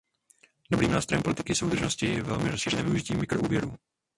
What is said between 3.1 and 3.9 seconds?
mikroúvěrů.